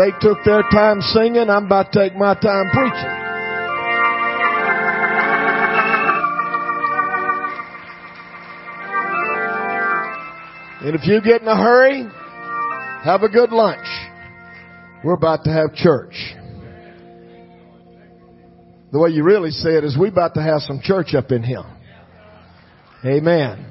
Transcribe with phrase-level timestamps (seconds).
[0.00, 1.50] They took their time singing.
[1.50, 3.20] I'm about to take my time preaching.
[10.86, 12.08] And if you get in a hurry,
[13.04, 13.86] have a good lunch.
[15.04, 16.14] We're about to have church.
[18.92, 21.42] The way you really say it is we about to have some church up in
[21.42, 21.66] here.
[23.04, 23.66] Amen.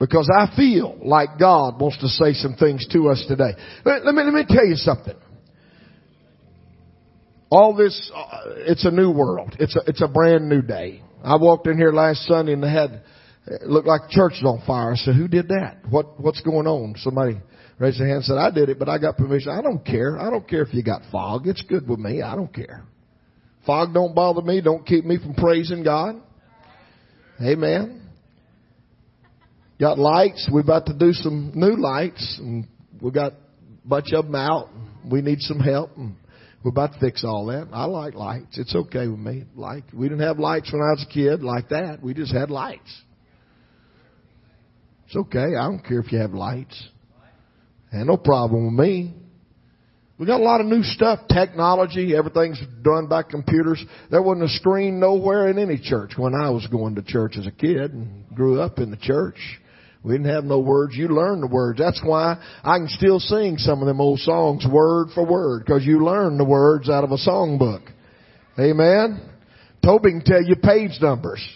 [0.00, 3.50] Because I feel like God wants to say some things to us today.
[3.84, 5.14] Let, let me, let me tell you something.
[7.50, 9.54] All this, uh, it's a new world.
[9.60, 11.02] It's a, it's a brand new day.
[11.22, 13.02] I walked in here last Sunday and they had,
[13.46, 14.92] it looked like church was on fire.
[14.92, 15.82] I said, who did that?
[15.90, 16.94] What, what's going on?
[16.96, 17.38] Somebody
[17.78, 19.52] raised their hand and said, I did it, but I got permission.
[19.52, 20.18] I don't care.
[20.18, 21.46] I don't care if you got fog.
[21.46, 22.22] It's good with me.
[22.22, 22.84] I don't care.
[23.66, 24.62] Fog don't bother me.
[24.62, 26.22] Don't keep me from praising God.
[27.42, 27.99] Amen.
[29.80, 30.46] Got lights.
[30.52, 32.66] We're about to do some new lights and
[33.00, 34.68] we got a bunch of them out.
[35.10, 36.16] We need some help and
[36.62, 37.68] we're about to fix all that.
[37.72, 38.58] I like lights.
[38.58, 39.44] It's okay with me.
[39.56, 42.02] Like, we didn't have lights when I was a kid like that.
[42.02, 42.94] We just had lights.
[45.06, 45.56] It's okay.
[45.58, 46.88] I don't care if you have lights.
[47.90, 49.14] And no problem with me.
[50.18, 53.82] We got a lot of new stuff, technology, everything's done by computers.
[54.10, 57.46] There wasn't a screen nowhere in any church when I was going to church as
[57.46, 59.38] a kid and grew up in the church.
[60.02, 60.96] We didn't have no words.
[60.96, 61.78] You learn the words.
[61.78, 65.84] That's why I can still sing some of them old songs word for word because
[65.84, 67.82] you learn the words out of a songbook.
[68.58, 69.20] Amen.
[69.84, 71.46] Toby can tell you page numbers.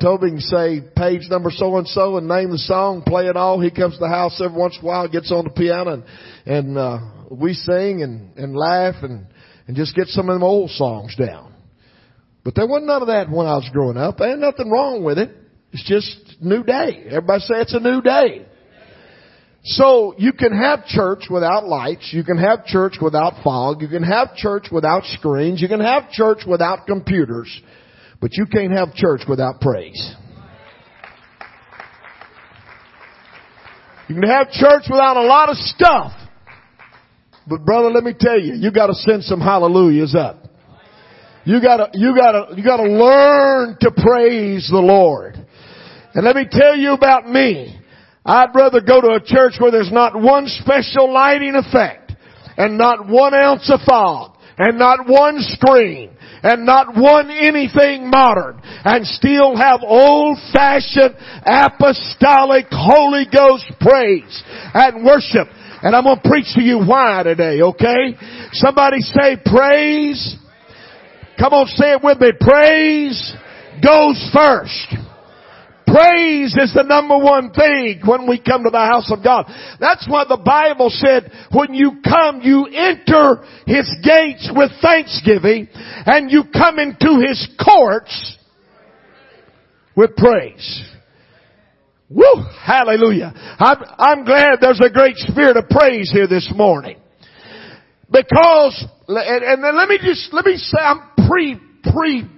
[0.00, 3.60] Toby can say page number so and so and name the song, play it all.
[3.60, 6.04] He comes to the house every once in a while, gets on the piano and,
[6.46, 6.98] and uh,
[7.30, 9.26] we sing and, and laugh and,
[9.66, 11.54] and just get some of them old songs down.
[12.44, 14.18] But there wasn't none of that when I was growing up.
[14.18, 15.30] There ain't nothing wrong with it.
[15.72, 17.04] It's just new day.
[17.06, 18.46] Everybody say it's a new day.
[19.64, 22.10] So you can have church without lights.
[22.12, 23.80] You can have church without fog.
[23.80, 25.62] You can have church without screens.
[25.62, 27.48] You can have church without computers.
[28.20, 30.14] But you can't have church without praise.
[34.08, 36.12] You can have church without a lot of stuff.
[37.46, 40.44] But brother, let me tell you, you gotta send some hallelujahs up.
[41.44, 45.43] You gotta, you gotta, you gotta learn to praise the Lord.
[46.14, 47.80] And let me tell you about me.
[48.24, 52.12] I'd rather go to a church where there's not one special lighting effect
[52.56, 56.10] and not one ounce of fog and not one screen
[56.42, 64.42] and not one anything modern and still have old fashioned apostolic Holy Ghost praise
[64.72, 65.48] and worship
[65.84, 68.16] and I'm going to preach to you why today, okay?
[68.52, 70.34] Somebody say praise.
[71.38, 72.32] Come on, say it with me.
[72.40, 73.36] Praise
[73.82, 75.03] goes first.
[75.94, 79.46] Praise is the number one thing when we come to the house of God.
[79.78, 86.32] That's why the Bible said when you come, you enter His gates with thanksgiving and
[86.32, 88.38] you come into His courts
[89.94, 90.84] with praise.
[92.10, 92.42] Woo!
[92.60, 93.32] Hallelujah.
[93.60, 96.98] I'm, I'm glad there's a great spirit of praise here this morning.
[98.10, 102.28] Because, and, and let me just, let me say, I'm pre, pre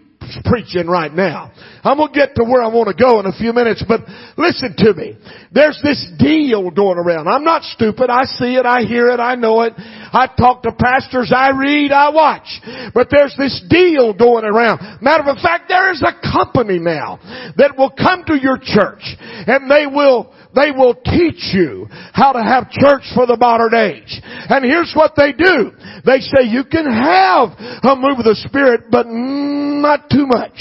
[0.44, 1.53] preaching right now.
[1.84, 4.00] I'm gonna get to where I want to go in a few minutes, but
[4.37, 5.16] listen to me.
[5.53, 7.28] There's this deal going around.
[7.28, 8.10] I'm not stupid.
[8.10, 8.66] I see it.
[8.66, 9.20] I hear it.
[9.20, 9.75] I know it.
[9.76, 11.32] I talk to pastors.
[11.34, 11.92] I read.
[11.92, 12.48] I watch.
[12.94, 15.03] But there's this deal going around.
[15.03, 17.19] Matter of fact, there is a company now
[17.56, 19.03] that will come to your church
[19.47, 21.87] and they will they will teach you
[22.17, 24.09] how to have church for the modern age.
[24.49, 25.71] And here's what they do.
[26.09, 27.53] They say you can have
[27.84, 30.56] a move of the Spirit, but not too much.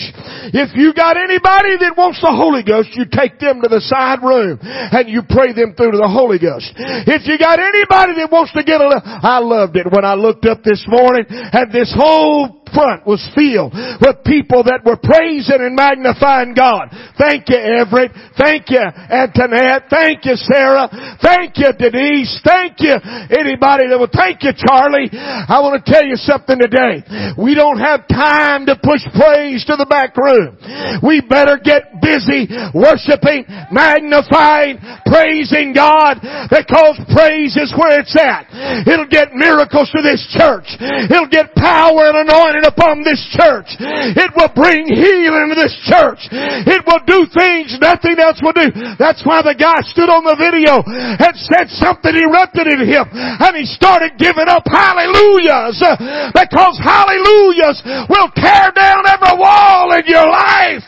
[0.51, 4.19] If you got anybody that wants the Holy Ghost, you take them to the side
[4.19, 6.75] room and you pray them through to the Holy Ghost.
[7.07, 10.45] If you got anybody that wants to get a, I loved it when I looked
[10.45, 15.73] up this morning and this whole front was filled with people that were praising and
[15.75, 16.91] magnifying God.
[17.15, 18.11] Thank you, Everett.
[18.35, 19.87] Thank you, Antoinette.
[19.87, 20.91] Thank you, Sarah.
[21.23, 22.43] Thank you, Denise.
[22.43, 22.99] Thank you,
[23.31, 24.11] anybody that will.
[24.11, 25.07] Thank you, Charlie.
[25.15, 27.01] I want to tell you something today.
[27.39, 30.59] We don't have time to push praise to the back room.
[30.99, 36.19] We better get busy worshiping, magnifying, praising God
[36.51, 38.51] because praise is where it's at.
[38.83, 40.67] It'll get miracles to this church.
[40.81, 43.77] It'll get power and anointing upon this church.
[43.79, 46.25] It will bring healing to this church.
[46.33, 48.73] It will do things nothing else will do.
[48.97, 53.53] That's why the guy stood on the video and said something erupted in him and
[53.55, 60.27] he started giving up hallelujahs uh, because hallelujahs will tear down every wall in your
[60.27, 60.83] life.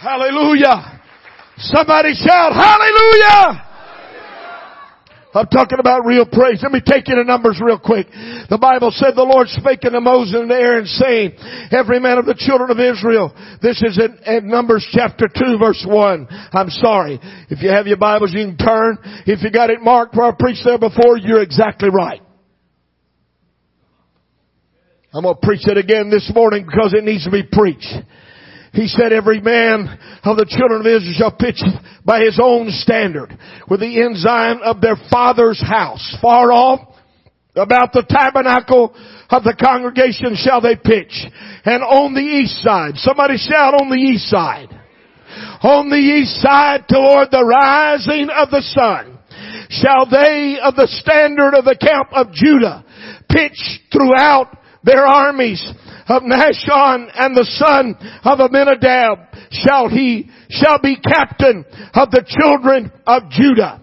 [0.00, 1.00] Hallelujah.
[1.58, 3.65] Somebody shout hallelujah!
[5.36, 6.60] I'm talking about real praise.
[6.62, 8.06] Let me take you to Numbers real quick.
[8.48, 11.36] The Bible said the Lord spake unto Moses and Aaron saying,
[11.70, 13.36] every man of the children of Israel.
[13.60, 16.28] This is in, in, Numbers chapter 2 verse 1.
[16.52, 17.20] I'm sorry.
[17.50, 18.98] If you have your Bibles, you can turn.
[19.26, 22.22] If you got it marked where I preached there before, you're exactly right.
[25.12, 27.92] I'm going to preach it again this morning because it needs to be preached.
[28.76, 29.88] He said every man
[30.22, 31.62] of the children of Israel shall pitch
[32.04, 33.32] by his own standard
[33.70, 36.14] with the ensign of their father's house.
[36.20, 36.80] Far off
[37.56, 38.94] about the tabernacle
[39.30, 41.24] of the congregation shall they pitch.
[41.64, 44.68] And on the east side, somebody shout on the east side.
[45.62, 49.18] On the east side toward the rising of the sun
[49.70, 52.84] shall they of the standard of the camp of Judah
[53.30, 55.64] pitch throughout their armies
[56.08, 57.94] of Nahshon and the son
[58.24, 59.18] of Amminadab
[59.50, 61.64] shall he, shall be captain
[61.94, 63.82] of the children of Judah.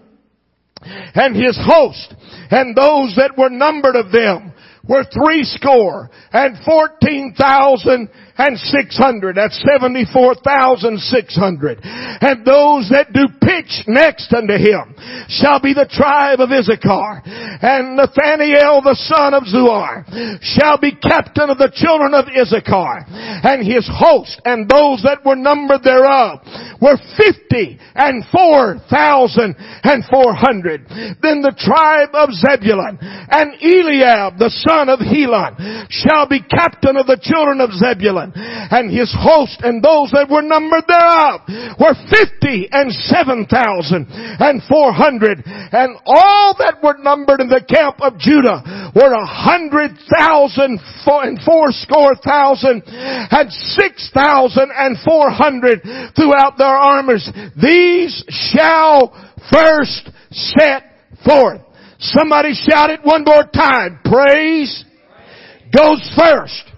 [0.82, 2.14] And his host
[2.50, 4.52] and those that were numbered of them
[4.86, 9.36] were three score and fourteen thousand and six hundred.
[9.36, 11.78] That's seventy-four thousand six hundred.
[11.82, 14.94] And those that do pitch next unto him
[15.28, 17.22] shall be the tribe of Issachar.
[17.24, 20.04] And Nathaniel the son of Zuar
[20.42, 23.06] shall be captain of the children of Issachar.
[23.08, 26.40] And his host and those that were numbered thereof
[26.80, 30.86] were fifty and four thousand and four hundred.
[31.22, 37.06] Then the tribe of Zebulun and Eliab the son of Helon shall be captain of
[37.06, 41.44] the children of Zebulun and his host and those that were numbered thereof
[41.76, 47.64] were fifty and seven thousand and four hundred and all that were numbered in the
[47.64, 48.62] camp of Judah
[48.94, 55.82] were a hundred thousand and four score thousand and six thousand and four hundred
[56.14, 57.28] throughout their armies.
[57.60, 59.12] These shall
[59.52, 60.84] first set
[61.24, 61.60] forth.
[61.98, 63.98] Somebody shout it one more time.
[64.04, 64.84] Praise
[65.74, 66.73] goes first.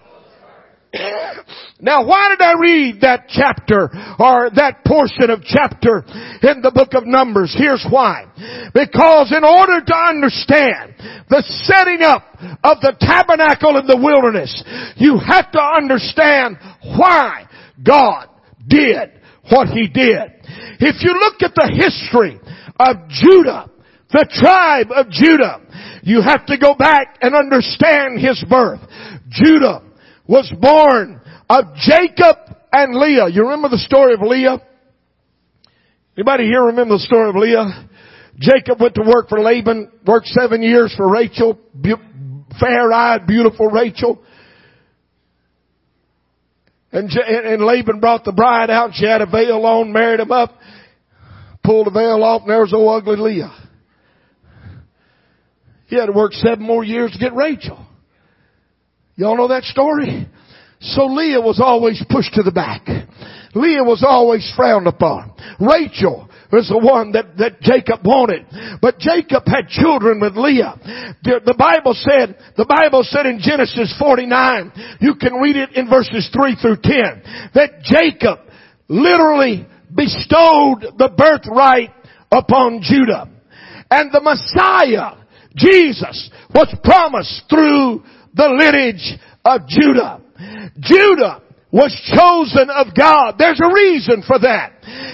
[1.80, 6.04] Now why did I read that chapter or that portion of chapter
[6.42, 7.54] in the book of Numbers?
[7.56, 8.24] Here's why.
[8.72, 10.94] Because in order to understand
[11.28, 12.24] the setting up
[12.64, 14.62] of the tabernacle in the wilderness,
[14.96, 16.56] you have to understand
[16.96, 17.46] why
[17.82, 18.28] God
[18.66, 19.12] did
[19.50, 20.32] what He did.
[20.80, 22.40] If you look at the history
[22.78, 23.70] of Judah,
[24.10, 25.60] the tribe of Judah,
[26.02, 28.80] you have to go back and understand his birth.
[29.28, 29.82] Judah
[30.28, 32.36] was born of Jacob
[32.72, 33.28] and Leah.
[33.28, 34.60] You remember the story of Leah?
[36.16, 37.88] Anybody here remember the story of Leah?
[38.38, 41.58] Jacob went to work for Laban, worked seven years for Rachel,
[42.58, 44.22] fair-eyed, beautiful Rachel.
[46.92, 48.90] And, and Laban brought the bride out.
[48.94, 50.54] She had a veil on, married him up,
[51.62, 53.54] pulled the veil off, and there was old ugly Leah.
[55.88, 57.85] He had to work seven more years to get Rachel.
[59.16, 60.28] Y'all know that story?
[60.80, 62.86] So Leah was always pushed to the back.
[63.54, 65.32] Leah was always frowned upon.
[65.58, 68.44] Rachel was the one that, that Jacob wanted.
[68.82, 70.76] But Jacob had children with Leah.
[71.24, 75.88] The, the Bible said, the Bible said in Genesis 49, you can read it in
[75.88, 78.40] verses 3 through 10, that Jacob
[78.88, 81.90] literally bestowed the birthright
[82.30, 83.30] upon Judah.
[83.90, 85.16] And the Messiah,
[85.56, 88.04] Jesus, was promised through
[88.36, 90.20] the lineage of Judah.
[90.78, 93.36] Judah was chosen of God.
[93.38, 94.72] There's a reason for that.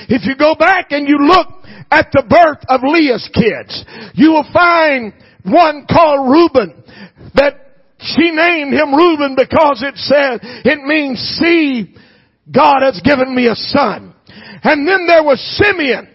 [0.08, 1.48] If you go back and you look
[1.90, 5.12] at the birth of Leah's kids, you will find
[5.44, 6.82] one called Reuben
[7.34, 7.54] that
[7.98, 11.94] she named him Reuben because it said, it means see,
[12.50, 14.14] God has given me a son.
[14.64, 16.08] And then there was Simeon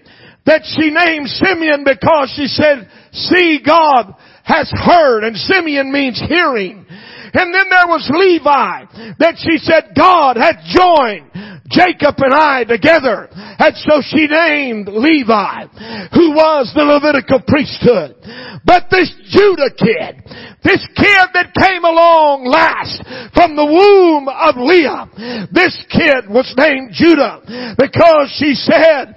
[0.46, 6.86] that she named Simeon because she said, see, God has heard, and Simeon means hearing.
[7.34, 11.32] And then there was Levi that she said God had joined
[11.70, 13.28] Jacob and I together.
[13.32, 15.68] And so she named Levi,
[16.14, 18.16] who was the Levitical priesthood.
[18.64, 20.24] But this Judah kid,
[20.64, 23.04] this kid that came along last
[23.34, 29.16] from the womb of Leah, this kid was named Judah because she said,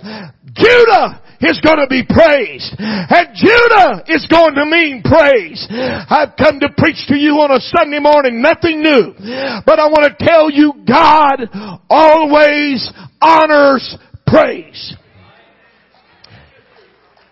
[0.55, 2.75] Judah is going to be praised.
[2.79, 5.67] And Judah is going to mean praise.
[5.71, 9.15] I've come to preach to you on a Sunday morning, nothing new.
[9.67, 11.49] But I want to tell you God
[11.89, 14.95] always honors praise.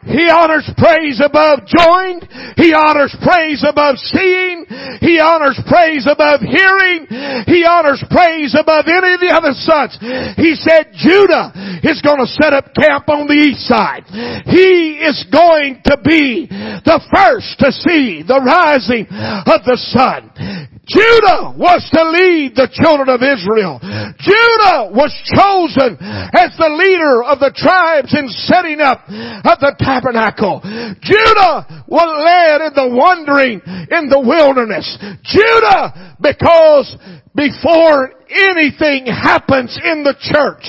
[0.07, 2.26] He honors praise above joined.
[2.57, 4.64] He honors praise above seeing.
[5.00, 7.07] He honors praise above hearing.
[7.47, 9.99] He honors praise above any of the other sons.
[10.37, 11.52] He said Judah
[11.83, 14.05] is going to set up camp on the east side.
[14.47, 20.77] He is going to be the first to see the rising of the sun.
[20.88, 23.76] Judah was to lead the children of Israel.
[24.16, 30.61] Judah was chosen as the leader of the tribes in setting up of the tabernacle.
[31.04, 33.61] Judah was led in the wandering
[33.92, 34.88] in the wilderness.
[35.23, 36.97] Judah, because
[37.38, 40.66] before anything happens in the church,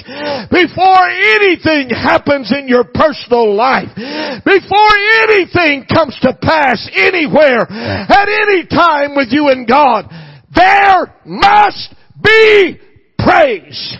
[0.53, 3.89] before anything happens in your personal life,
[4.45, 4.93] before
[5.25, 10.05] anything comes to pass anywhere, at any time with you and God,
[10.55, 12.79] there must be
[13.17, 13.97] praise.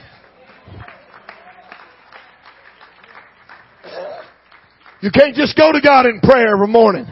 [5.02, 7.08] You can't just go to God in prayer every morning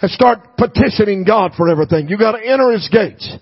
[0.00, 2.08] and start petitioning God for everything.
[2.08, 3.36] You gotta enter His gates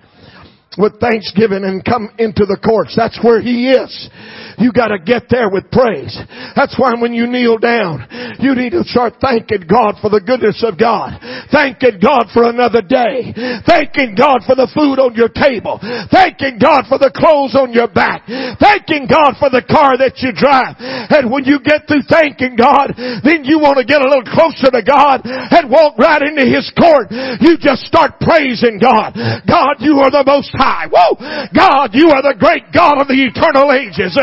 [0.78, 2.94] with thanksgiving and come into the courts.
[2.96, 4.10] That's where He is.
[4.58, 6.16] You gotta get there with praise.
[6.54, 8.06] That's why when you kneel down,
[8.40, 11.20] you need to start thanking God for the goodness of God.
[11.52, 13.36] Thanking God for another day.
[13.68, 15.76] Thanking God for the food on your table.
[16.08, 18.24] Thanking God for the clothes on your back.
[18.56, 20.80] Thanking God for the car that you drive.
[20.80, 24.72] And when you get through thanking God, then you want to get a little closer
[24.72, 27.12] to God and walk right into His court.
[27.44, 29.12] You just start praising God.
[29.44, 30.88] God, you are the most high.
[30.88, 31.18] Whoa!
[31.52, 34.16] God, you are the great God of the eternal ages.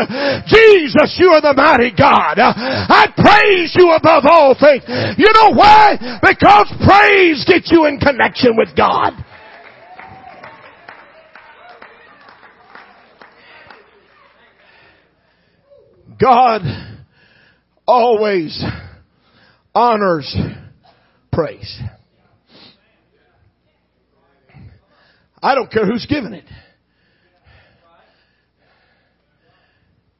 [0.50, 2.40] Jesus, you are the mighty God.
[2.40, 4.84] I praise you above all things.
[5.18, 6.18] You know why?
[6.22, 9.12] Because praise gets you in connection with God.
[16.20, 16.62] God
[17.86, 18.64] always
[19.74, 20.36] honors
[21.32, 21.80] praise.
[25.40, 26.44] I don't care who's giving it.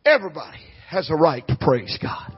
[0.04, 2.37] Everybody has a right to praise God.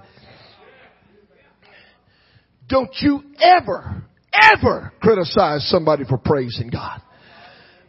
[2.71, 7.03] Don't you ever, ever criticize somebody for praising God.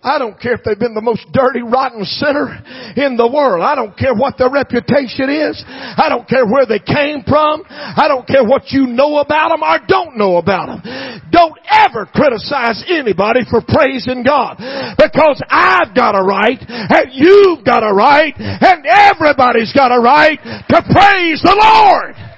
[0.03, 2.50] I don't care if they've been the most dirty, rotten sinner
[2.97, 3.61] in the world.
[3.61, 5.61] I don't care what their reputation is.
[5.69, 7.61] I don't care where they came from.
[7.69, 11.29] I don't care what you know about them or don't know about them.
[11.29, 14.57] Don't ever criticize anybody for praising God.
[14.97, 20.41] Because I've got a right, and you've got a right, and everybody's got a right
[20.41, 22.30] to praise the Lord.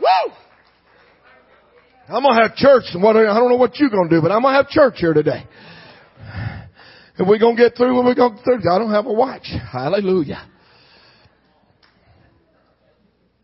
[0.00, 0.32] Woo!
[2.08, 2.84] I'm gonna have church.
[2.92, 5.14] And what I don't know what you're gonna do, but I'm gonna have church here
[5.14, 5.44] today.
[7.18, 8.58] And we're gonna get through when we're gonna get through.
[8.70, 9.46] I don't have a watch.
[9.70, 10.48] Hallelujah.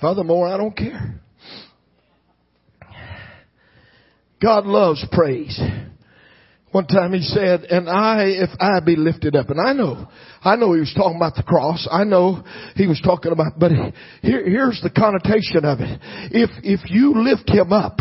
[0.01, 1.21] Furthermore, I don't care.
[4.41, 5.59] God loves praise.
[6.77, 10.09] One time he said, and I, if I be lifted up, and I know,
[10.43, 11.89] I know he was talking about the cross.
[11.91, 13.71] I know he was talking about, but
[14.21, 15.99] here, here's the connotation of it.
[16.33, 17.97] If, if you lift him up,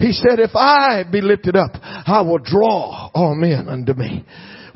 [0.00, 4.26] he said, if I be lifted up, I will draw all men unto me.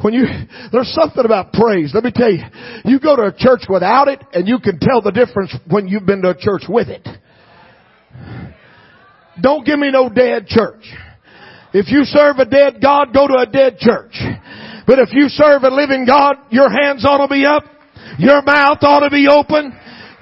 [0.02, 0.24] When you,
[0.70, 1.90] there's something about praise.
[1.92, 2.44] Let me tell you,
[2.84, 6.06] you go to a church without it and you can tell the difference when you've
[6.06, 7.08] been to a church with it.
[9.40, 10.84] Don't give me no dead church.
[11.74, 14.20] If you serve a dead God, go to a dead church.
[14.86, 17.64] But if you serve a living God, your hands ought to be up.
[18.18, 19.72] Your mouth ought to be open.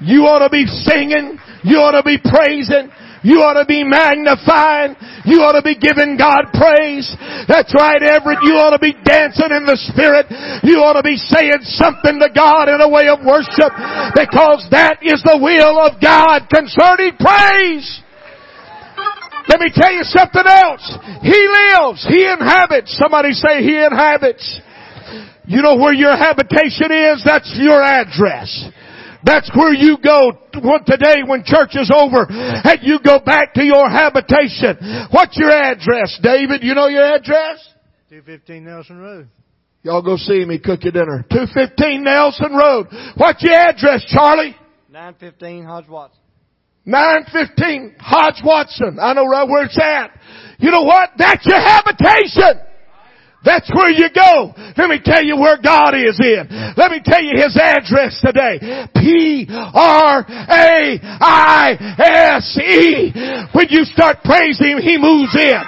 [0.00, 1.38] You ought to be singing.
[1.64, 2.88] You ought to be praising.
[3.22, 4.96] You ought to be magnifying.
[5.28, 7.04] You ought to be giving God praise.
[7.48, 8.40] That's right, Everett.
[8.46, 10.24] You ought to be dancing in the Spirit.
[10.64, 13.72] You ought to be saying something to God in a way of worship
[14.16, 17.84] because that is the will of God concerning praise.
[19.50, 20.86] Let me tell you something else.
[21.22, 22.06] He lives.
[22.06, 22.96] He inhabits.
[22.96, 24.60] Somebody say He inhabits.
[25.46, 27.24] You know where your habitation is?
[27.24, 28.70] That's your address.
[29.24, 30.32] That's where you go
[30.86, 35.08] today when church is over and you go back to your habitation.
[35.10, 36.62] What's your address, David?
[36.62, 37.58] You know your address?
[38.08, 39.28] 215 Nelson Road.
[39.82, 41.24] Y'all go see me cook your dinner.
[41.30, 42.86] 215 Nelson Road.
[43.16, 44.56] What's your address, Charlie?
[44.90, 46.19] 915 Hodge Watson.
[46.90, 48.98] 915 Hodge Watson.
[49.00, 50.10] I know right where it's at.
[50.58, 51.10] You know what?
[51.16, 52.60] That's your habitation.
[53.42, 54.52] That's where you go.
[54.76, 56.44] Let me tell you where God is in.
[56.76, 58.60] Let me tell you His address today.
[58.92, 59.56] P-R-A-I-S-E.
[63.56, 65.60] When you start praising Him, He moves in.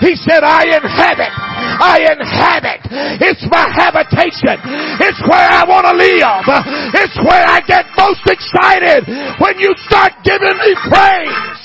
[0.00, 1.32] He said, I inhabit.
[1.78, 2.80] I inhabit.
[3.20, 4.56] It's my habitation.
[5.04, 6.48] It's where I want to live.
[6.96, 9.04] It's where I get most excited
[9.38, 11.60] when you start giving me praise.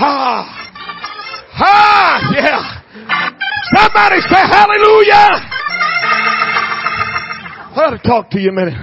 [0.00, 0.67] Ah.
[1.60, 2.82] Ah, yeah.
[3.74, 5.44] Somebody say hallelujah.
[7.70, 8.74] I got to talk to you a minute.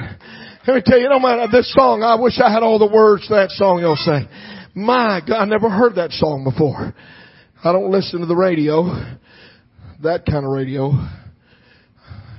[0.67, 3.27] Let me tell you, no matter this song, I wish I had all the words
[3.27, 4.27] to that song you'll say.
[4.73, 6.93] My God, I never heard that song before.
[7.63, 8.83] I don't listen to the radio.
[10.03, 10.91] That kind of radio.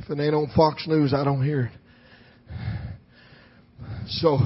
[0.02, 1.72] If it ain't on Fox News, I don't hear it.
[4.08, 4.38] So,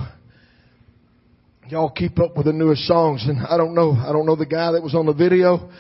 [1.71, 4.47] y'all keep up with the newest songs and I don't know, I don't know the
[4.47, 5.71] guy that was on the video.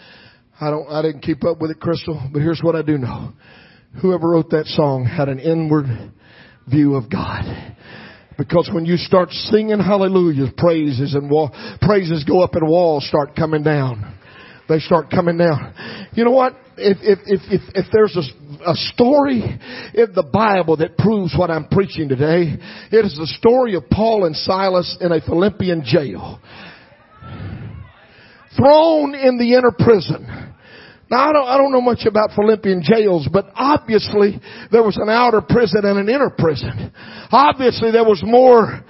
[0.60, 3.32] I don't, I didn't keep up with it, Crystal, but here's what I do know.
[4.00, 5.86] Whoever wrote that song had an inward
[6.68, 7.42] view of God.
[8.38, 11.50] Because when you start singing hallelujah, praises and wall,
[11.82, 14.16] praises go up and walls start coming down.
[14.68, 16.08] They start coming down.
[16.12, 16.54] You know what?
[16.76, 18.22] If, if, if, if, if there's a,
[18.66, 19.42] a story
[19.94, 22.56] in the Bible that proves what I'm preaching today,
[22.90, 26.40] it is the story of Paul and Silas in a Philippian jail.
[28.56, 30.26] Thrown in the inner prison.
[31.10, 34.40] Now I don't, I don't know much about Philippian jails, but obviously
[34.70, 36.92] there was an outer prison and an inner prison.
[37.32, 38.84] Obviously there was more,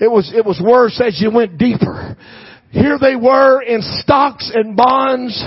[0.00, 2.16] it was, it was worse as you went deeper.
[2.70, 5.40] Here they were in stocks and bonds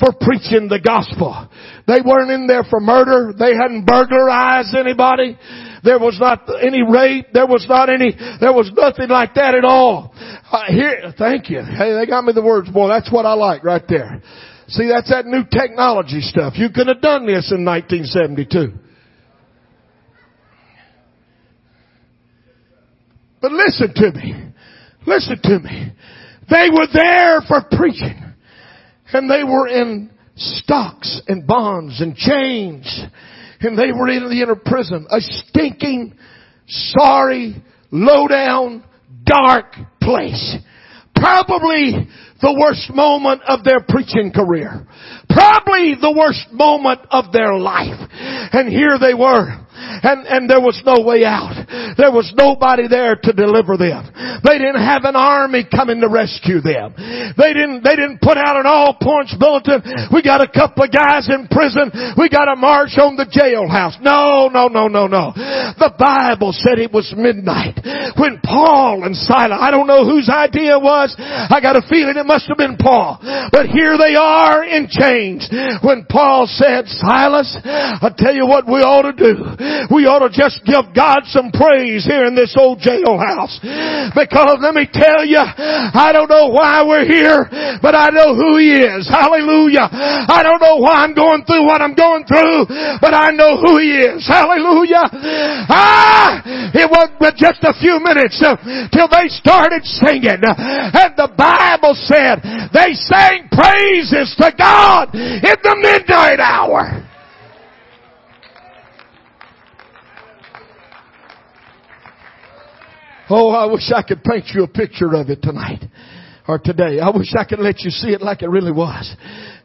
[0.00, 1.46] for preaching the gospel.
[1.86, 3.34] They weren't in there for murder.
[3.36, 5.38] They hadn't burglarized anybody.
[5.84, 7.26] There was not any rape.
[7.32, 10.12] There was not any, there was nothing like that at all.
[10.16, 11.60] Uh, here, thank you.
[11.60, 12.88] Hey, they got me the words, boy.
[12.88, 14.22] That's what I like right there.
[14.68, 16.54] See, that's that new technology stuff.
[16.56, 18.72] You could have done this in 1972.
[23.42, 24.34] But listen to me.
[25.06, 25.92] Listen to me.
[26.48, 28.19] They were there for preaching.
[29.12, 33.04] And they were in stocks and bonds and chains.
[33.60, 35.06] And they were in the inner prison.
[35.10, 36.14] A stinking,
[36.66, 38.84] sorry, low down,
[39.24, 40.56] dark place.
[41.14, 42.08] Probably
[42.40, 44.86] the worst moment of their preaching career.
[45.30, 47.98] Probably the worst moment of their life.
[48.52, 51.56] And here they were and, and there was no way out.
[51.96, 54.08] There was nobody there to deliver them.
[54.44, 56.94] They didn't have an army coming to rescue them.
[57.36, 59.82] They didn't, they didn't put out an all points bulletin.
[60.12, 61.92] We got a couple of guys in prison.
[62.16, 64.00] We got a march on the jailhouse.
[64.00, 65.32] No, no, no, no, no.
[65.34, 67.80] The Bible said it was midnight
[68.16, 71.14] when Paul and Silas, I don't know whose idea it was.
[71.18, 73.18] I got a feeling it must have been Paul.
[73.52, 75.19] But here they are in chains.
[75.82, 79.36] When Paul said, Silas, I tell you what we ought to do.
[79.92, 83.60] We ought to just give God some praise here in this old jailhouse.
[84.16, 87.48] Because let me tell you, I don't know why we're here,
[87.82, 89.08] but I know who He is.
[89.08, 89.88] Hallelujah.
[89.90, 92.66] I don't know why I'm going through what I'm going through,
[93.00, 94.26] but I know who He is.
[94.26, 95.04] Hallelujah.
[95.68, 96.42] Ah!
[96.72, 98.56] It was just a few minutes uh,
[98.92, 100.40] till they started singing.
[100.40, 102.40] And the Bible said
[102.72, 107.06] they sang praises to God in the midnight hour.
[113.32, 115.84] Oh, I wish I could paint you a picture of it tonight
[116.48, 116.98] or today.
[116.98, 119.14] I wish I could let you see it like it really was.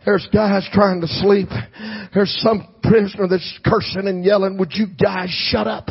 [0.05, 1.49] There's guys trying to sleep.
[2.13, 5.89] There's some prisoner that's cursing and yelling, would you guys shut up?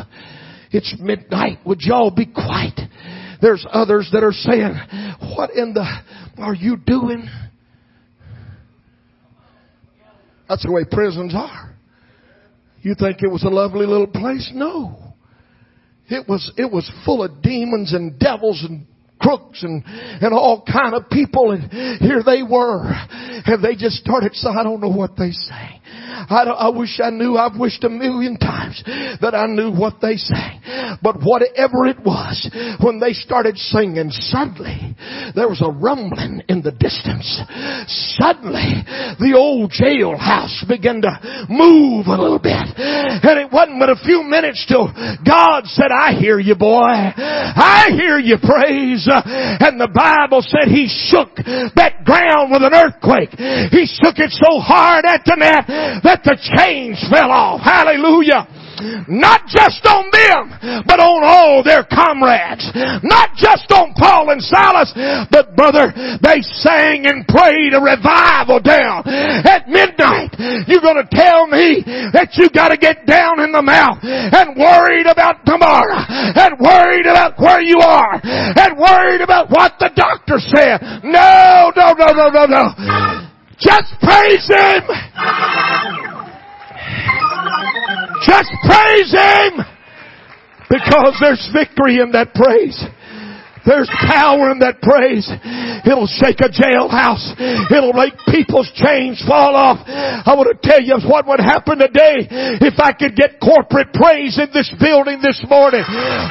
[0.71, 1.59] It's midnight.
[1.65, 2.79] Would y'all be quiet?
[3.41, 4.73] There's others that are saying,
[5.35, 5.85] what in the
[6.37, 7.27] are you doing?
[10.47, 11.75] That's the way prisons are.
[12.81, 14.51] You think it was a lovely little place?
[14.53, 15.13] No.
[16.07, 18.85] It was, it was full of demons and devils and
[19.19, 24.35] crooks and, and all kind of people and here they were and they just started
[24.35, 27.37] so I don't know what they sang I, I wish I knew.
[27.37, 28.81] I've wished a million times
[29.21, 30.61] that I knew what they sang.
[31.01, 32.49] But whatever it was
[32.81, 34.95] when they started singing suddenly
[35.35, 37.27] there was a rumbling in the distance.
[38.17, 38.83] Suddenly
[39.19, 42.65] the old jailhouse began to move a little bit.
[42.75, 44.87] And it wasn't but a few minutes till
[45.25, 46.89] God said I hear you boy.
[47.15, 49.07] I hear you praise.
[49.07, 51.35] And the Bible said he shook
[51.75, 53.31] that ground with an earthquake.
[53.71, 55.65] He shook it so hard at the net
[56.03, 57.61] that the chains fell off.
[57.61, 58.47] Hallelujah.
[59.07, 62.67] Not just on them, but on all their comrades.
[63.03, 64.91] Not just on Paul and Silas,
[65.31, 70.35] but brother, they sang and prayed a revival down at midnight.
[70.67, 75.45] You're gonna tell me that you gotta get down in the mouth and worried about
[75.45, 75.95] tomorrow
[76.35, 80.83] and worried about where you are and worried about what the doctor said.
[81.03, 83.25] No, no, no, no, no, no.
[83.59, 84.83] Just praise Him!
[88.25, 89.65] Just praise Him!
[90.69, 92.75] Because there's victory in that praise.
[93.65, 95.25] There's power in that praise.
[95.25, 97.33] It'll shake a jailhouse.
[97.73, 99.81] It'll make people's chains fall off.
[99.89, 102.29] I want to tell you what would happen today
[102.61, 105.81] if I could get corporate praise in this building this morning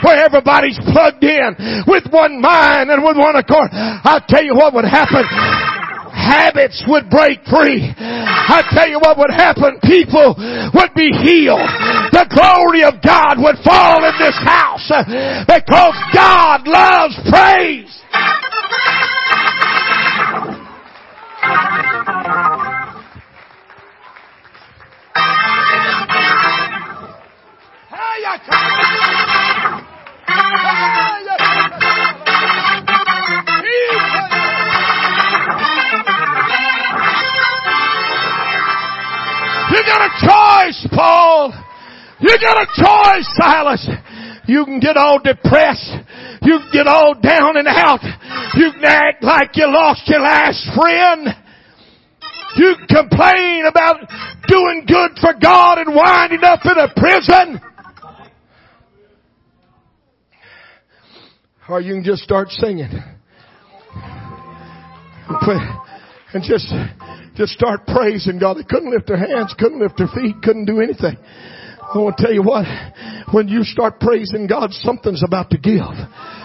[0.07, 3.75] where everybody's plugged in with one mind and with one accord.
[3.75, 5.27] I'll tell you what would happen
[6.25, 7.93] habits would break free.
[8.01, 9.79] I tell you what would happen.
[9.85, 10.35] People
[10.73, 11.69] would be healed.
[12.17, 17.93] The glory of God would fall in this house uh, because God loves praise.
[39.75, 41.53] You got a choice, Paul.
[42.21, 43.91] You got a choice, Silas.
[44.47, 45.91] You can get all depressed.
[46.43, 47.99] You can get all down and out.
[48.55, 51.27] You can act like you lost your last friend.
[52.55, 53.97] You can complain about
[54.47, 57.61] doing good for God and winding up in a prison.
[61.69, 62.91] Or you can just start singing.
[66.35, 66.67] And just
[67.37, 68.59] just start praising God.
[68.59, 71.17] They couldn't lift their hands, couldn't lift their feet, couldn't do anything.
[71.95, 72.67] I want to tell you what,
[73.33, 75.81] when you start praising God, something's about to give.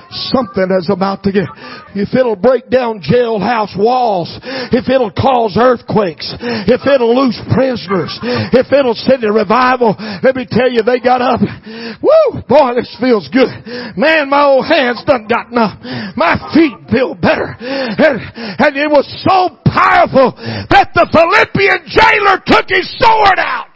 [0.09, 1.45] Something is about to get,
[1.93, 4.29] If it'll break down jailhouse walls,
[4.73, 8.17] if it'll cause earthquakes, if it'll loose prisoners,
[8.53, 11.41] if it'll send a revival, let me tell you, they got up.
[12.01, 12.41] Woo!
[12.49, 13.53] Boy, this feels good.
[13.97, 15.77] Man, my old hands done got numb.
[16.17, 17.55] My feet feel better.
[17.59, 18.17] And,
[18.57, 20.33] and it was so powerful
[20.73, 23.68] that the Philippian jailer took his sword out.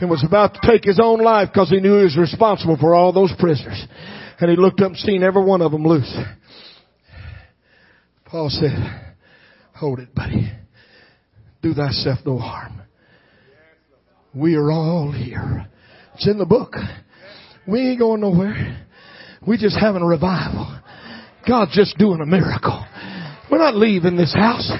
[0.00, 2.94] And was about to take his own life because he knew he was responsible for
[2.94, 3.86] all those prisoners.
[4.38, 6.16] And he looked up and seen every one of them loose.
[8.24, 9.14] Paul said,
[9.74, 10.50] hold it, buddy.
[11.62, 12.80] Do thyself no harm.
[14.34, 15.68] We are all here.
[16.14, 16.74] It's in the book.
[17.66, 18.86] We ain't going nowhere.
[19.46, 20.80] We just having a revival.
[21.46, 22.84] God's just doing a miracle.
[23.50, 24.70] We're not leaving this house.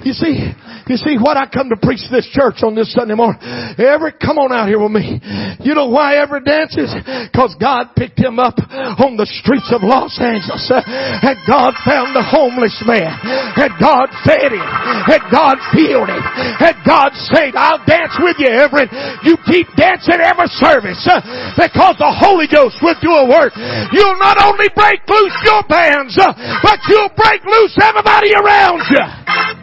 [0.00, 0.52] You see,
[0.86, 3.42] you see what I come to preach this church on this Sunday morning.
[3.74, 5.18] Everett, come on out here with me.
[5.66, 6.94] You know why Everett dances?
[7.34, 8.54] Cause God picked him up
[9.02, 10.62] on the streets of Los Angeles.
[10.70, 13.10] Uh, and God found the homeless man.
[13.58, 14.62] And God fed him.
[14.62, 16.22] And God healed him.
[16.22, 18.90] And God said, I'll dance with you, Everett.
[19.26, 21.02] You keep dancing every service.
[21.02, 21.18] Uh,
[21.58, 23.58] because the Holy Ghost will do a work.
[23.90, 26.30] You'll not only break loose your bands, uh,
[26.62, 29.55] but you'll break loose everybody around you.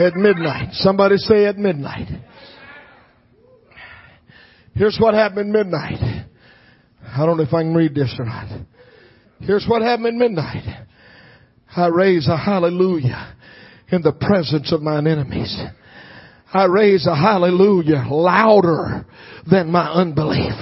[0.00, 0.72] At midnight.
[0.72, 2.08] Somebody say at midnight.
[4.74, 6.26] Here's what happened at midnight.
[7.04, 8.48] I don't know if I can read this or not.
[9.40, 10.86] Here's what happened at midnight.
[11.76, 13.34] I raise a hallelujah
[13.90, 15.62] in the presence of mine enemies.
[16.52, 19.06] I raise a hallelujah louder
[19.50, 20.52] than my unbelief.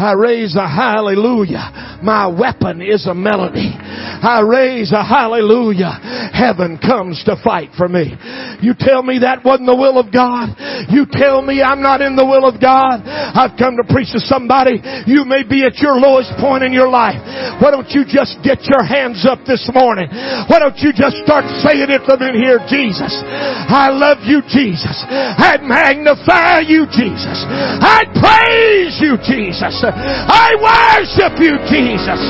[0.00, 2.00] I raise a hallelujah.
[2.02, 3.72] My weapon is a melody.
[3.76, 5.92] I raise a hallelujah.
[6.32, 8.16] Heaven comes to fight for me.
[8.60, 10.56] You tell me that wasn't the will of God.
[10.88, 13.04] You tell me I'm not in the will of God.
[13.04, 14.80] I've come to preach to somebody.
[15.04, 17.20] You may be at your lowest point in your life.
[17.60, 20.08] Why don't you just get your hands up this morning?
[20.48, 23.12] Why don't you just start saying it from them here, Jesus?
[23.20, 24.96] I love you, Jesus.
[25.20, 27.44] I magnify you, Jesus.
[27.46, 29.84] I'd praise you, Jesus.
[29.84, 32.20] I worship you, Jesus.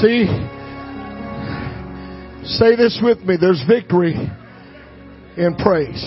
[0.00, 0.24] See,
[2.56, 3.36] say this with me.
[3.38, 4.14] There's victory
[5.36, 6.06] in praise.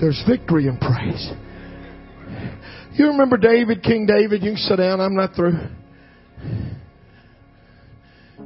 [0.00, 1.32] There's victory in praise.
[2.94, 4.42] You remember David, King David?
[4.42, 5.00] You can sit down.
[5.00, 5.58] I'm not through.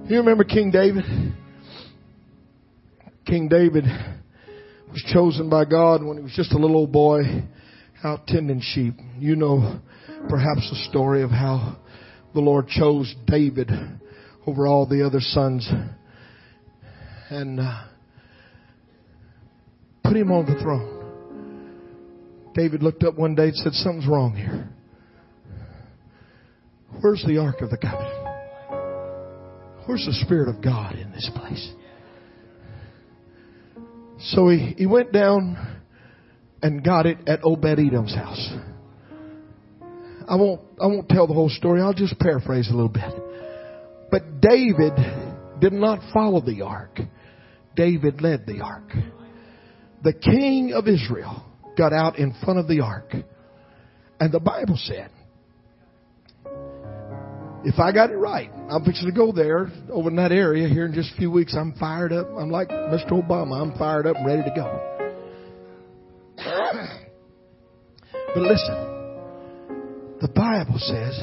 [0.09, 1.05] You remember King David?
[3.25, 3.85] King David
[4.91, 7.23] was chosen by God when he was just a little old boy
[8.05, 8.95] out tending sheep.
[9.19, 9.81] You know
[10.29, 11.79] perhaps the story of how
[12.35, 13.71] the Lord chose David
[14.47, 15.69] over all the other sons
[17.31, 17.85] and uh,
[20.05, 20.99] put him on the throne.
[22.55, 24.69] David looked up one day and said, Something's wrong here.
[27.03, 28.23] Where's the Ark of the Covenant?
[29.87, 31.73] Where's the Spirit of God in this place?
[34.27, 35.81] So he, he went down
[36.63, 38.53] and got it at Obed Edom's house.
[40.29, 41.83] I won't, I won't tell the whole story.
[41.83, 43.13] I'll just paraphrase a little bit.
[44.13, 44.93] But David
[45.61, 47.01] did not follow the ark.
[47.75, 48.89] David led the ark.
[50.05, 51.45] The king of Israel
[51.77, 53.13] got out in front of the ark.
[54.21, 55.11] And the Bible said,
[57.65, 60.85] if I got it right, I'm fixing to go there over in that area here
[60.85, 61.55] in just a few weeks.
[61.57, 62.29] I'm fired up.
[62.37, 63.13] I'm like Mr.
[63.13, 63.61] Obama.
[63.61, 64.89] I'm fired up and ready to go.
[68.35, 68.75] But listen,
[70.23, 71.21] the Bible says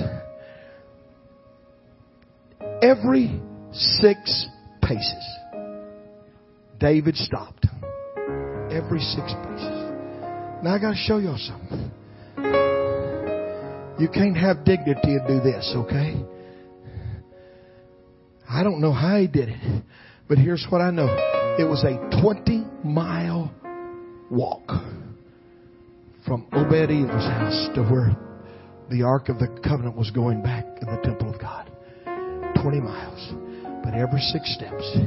[2.83, 4.45] every six
[4.83, 5.25] paces,
[6.79, 7.65] David stopped.
[8.71, 9.91] Every six paces.
[10.61, 11.89] Now I got to show y'all something.
[13.99, 16.15] You can't have dignity and do this, okay?
[18.49, 19.83] I don't know how he did it,
[20.29, 21.07] but here's what I know.
[21.59, 23.53] It was a 20 mile
[24.31, 24.65] walk
[26.25, 28.15] from Obed Edom's house to where
[28.89, 31.69] the Ark of the Covenant was going back in the temple of God.
[32.61, 33.33] 20 miles.
[33.83, 34.97] But every six steps.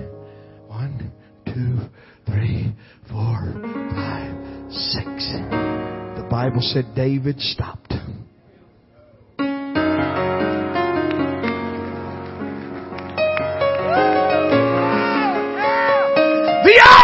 [0.68, 1.10] One,
[1.46, 1.78] two,
[2.26, 2.74] three,
[3.10, 3.54] four,
[3.94, 4.34] five,
[4.70, 5.32] six.
[6.18, 7.92] The Bible said David stopped.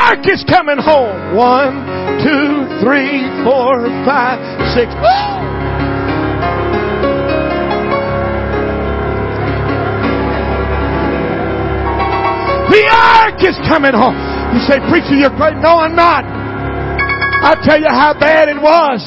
[0.08, 1.36] Ark is coming home.
[1.36, 1.84] One,
[2.24, 4.40] two, three, four, five,
[4.72, 4.88] six.
[12.72, 14.16] The ark is coming home.
[14.56, 15.60] You say, preacher, you're great.
[15.60, 16.24] No, I'm not.
[17.44, 19.04] I'll tell you how bad it was.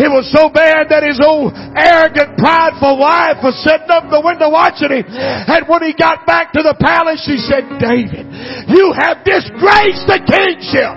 [0.00, 4.48] It was so bad that his old arrogant, prideful wife was sitting up the window
[4.48, 5.04] watching him.
[5.08, 8.24] And when he got back to the palace, she said, David,
[8.70, 10.94] you have disgraced the kingship.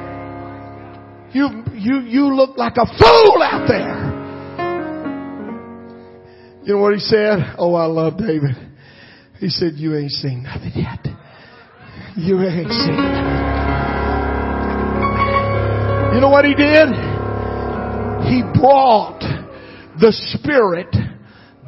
[1.33, 4.13] You, you, you look like a fool out there.
[6.63, 7.55] You know what he said?
[7.57, 8.55] Oh, I love David.
[9.39, 11.05] He said, you ain't seen nothing yet.
[12.15, 13.63] You ain't seen nothing.
[16.13, 16.89] You know what he did?
[18.29, 19.19] He brought
[19.99, 20.95] the Spirit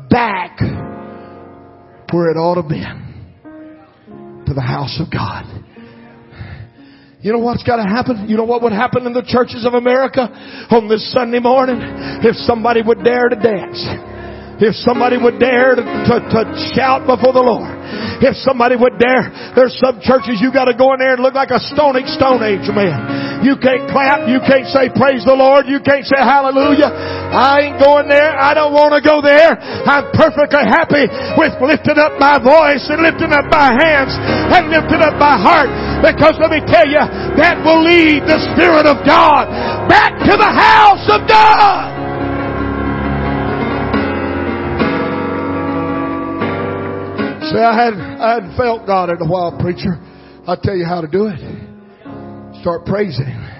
[0.09, 0.59] back
[2.13, 3.01] where it ought to been.
[4.45, 5.64] To the house of God.
[7.25, 8.29] You know what's got to happen?
[8.29, 10.29] You know what would happen in the churches of America
[10.69, 11.81] on this Sunday morning?
[12.21, 13.81] If somebody would dare to dance.
[14.61, 16.41] If somebody would dare to, to, to
[16.77, 17.65] shout before the Lord.
[18.21, 21.49] If somebody would dare, there's some churches you gotta go in there and look like
[21.49, 23.41] a stone stone age man.
[23.41, 26.93] You can't clap, you can't say praise the Lord, you can't say hallelujah.
[27.35, 29.59] I ain't going there, I don't wanna go there.
[29.59, 31.03] I'm perfectly happy
[31.35, 34.15] with lifting up my voice and lifting up my hands
[34.55, 35.67] and lifting up my heart.
[35.99, 37.03] Because let me tell you,
[37.35, 39.51] that will lead the Spirit of God
[39.91, 41.91] back to the house of God.
[47.51, 49.99] See, I hadn't, I hadn't felt God in a while, preacher.
[50.47, 51.39] I'll tell you how to do it.
[52.61, 53.54] Start praising Him.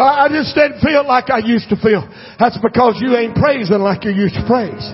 [0.00, 2.08] I, just didn't feel like I used to feel.
[2.38, 4.84] That's because you ain't praising like you used to praise.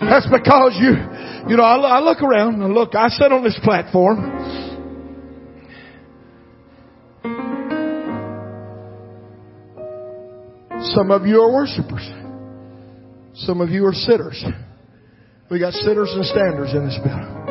[0.00, 0.96] That's because you,
[1.48, 4.72] you know, I, I look around and look, I sit on this platform.
[10.94, 12.08] Some of you are worshipers.
[13.34, 14.44] Some of you are sitters.
[15.50, 17.42] We got sitters and standers in this building.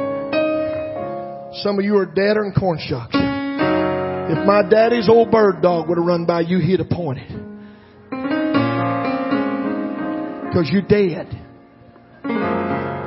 [1.64, 3.16] Some of you are deader than corn shucks.
[4.32, 7.28] If my daddy's old bird dog would have run by you, he'd have pointed.
[10.48, 11.28] Because you're dead.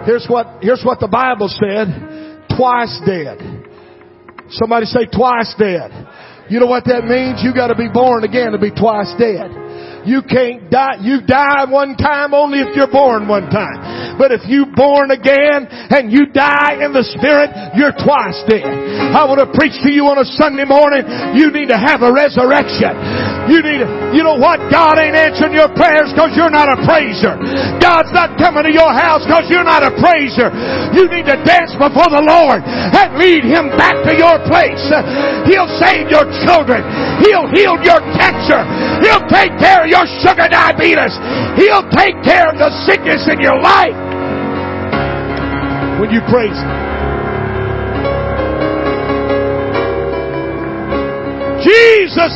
[0.04, 1.88] Here's what, here's what the Bible said.
[2.54, 3.40] Twice dead.
[4.50, 5.90] Somebody say twice dead.
[6.50, 7.40] You know what that means?
[7.42, 9.48] You gotta be born again to be twice dead.
[10.06, 11.00] You can't die.
[11.00, 14.18] You die one time only if you're born one time.
[14.18, 18.64] But if you born again and you die in the spirit, you're twice dead.
[18.64, 21.02] I want to preach to you on a Sunday morning.
[21.34, 23.33] You need to have a resurrection.
[23.44, 24.56] You need to, you know what?
[24.72, 27.36] God ain't answering your prayers because you're not a praiser.
[27.76, 30.48] God's not coming to your house because you're not a praiser.
[30.96, 34.80] You need to dance before the Lord and lead Him back to your place.
[35.44, 36.80] He'll save your children.
[37.20, 38.64] He'll heal your cancer.
[39.04, 41.12] He'll take care of your sugar diabetes.
[41.60, 43.96] He'll take care of the sickness in your life
[46.00, 46.83] when you praise Him.
[51.64, 52.34] Jesus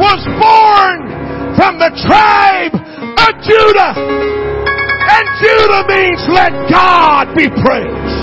[0.00, 1.04] was born
[1.52, 3.92] from the tribe of Judah.
[3.92, 8.16] And Judah means let God be praised.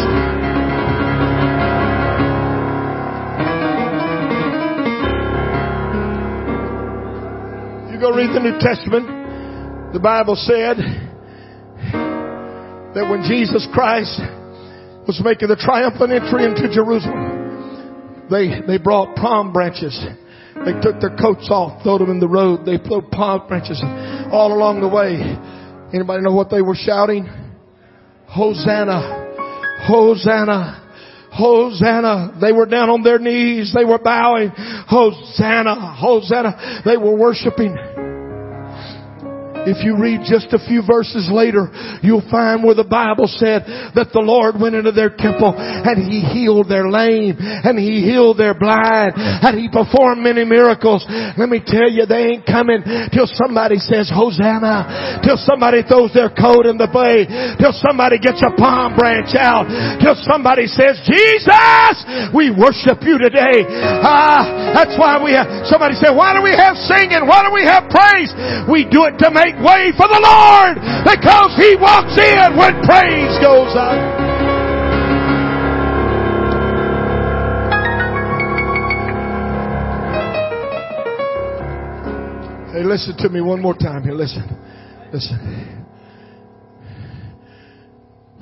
[7.94, 10.78] You go read the New Testament, the Bible said
[12.96, 14.20] that when Jesus Christ
[15.08, 19.96] was making the triumphant entry into Jerusalem, they, they brought palm branches
[20.66, 22.66] they took their coats off, threw them in the road.
[22.66, 23.82] They put palm branches
[24.32, 25.22] all along the way.
[25.94, 27.26] Anybody know what they were shouting?
[28.28, 29.26] Hosanna!
[29.88, 30.84] Hosanna!
[31.32, 32.38] Hosanna.
[32.42, 33.74] They were down on their knees.
[33.74, 34.50] They were bowing.
[34.56, 35.96] Hosanna.
[35.96, 36.82] Hosanna.
[36.84, 37.78] They were worshiping.
[39.68, 41.68] If you read just a few verses later,
[42.00, 43.68] you'll find where the Bible said
[44.00, 48.40] that the Lord went into their temple and He healed their lame and He healed
[48.40, 51.04] their blind and He performed many miracles.
[51.36, 52.80] Let me tell you, they ain't coming
[53.12, 57.28] till somebody says Hosanna, till somebody throws their coat in the bay,
[57.60, 59.68] till somebody gets a palm branch out,
[60.00, 63.68] till somebody says, Jesus, we worship you today.
[63.68, 67.28] Ah, that's why we have, somebody said, why do we have singing?
[67.28, 68.32] Why do we have praise?
[68.70, 73.36] We do it to make way for the Lord because He walks in when praise
[73.42, 74.28] goes up.
[82.78, 84.14] Hey, listen to me one more time here.
[84.14, 84.44] Listen.
[85.12, 85.86] Listen.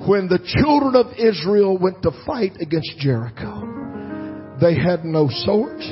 [0.06, 5.90] When the children of Israel went to fight against Jericho, they had no swords,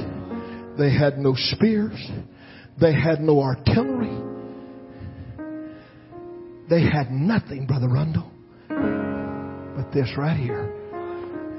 [0.79, 2.11] they had no spears,
[2.79, 4.13] they had no artillery,
[6.68, 8.31] they had nothing, Brother Rundle,
[8.68, 10.72] but this right here,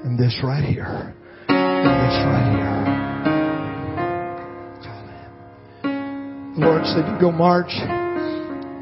[0.03, 1.15] and this right here,
[1.47, 3.05] and this right here.
[6.55, 7.71] The Lord said, You go march.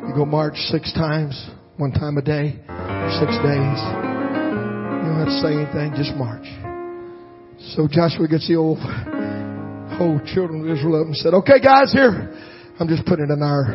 [0.08, 2.54] You go march six times, one time a day,
[3.18, 3.80] six days.
[5.02, 6.46] You don't have to say anything, just march.
[7.74, 8.78] So Joshua gets the old,
[9.98, 12.32] whole children of Israel up and said, Okay, guys, here.
[12.80, 13.74] I'm just putting it in our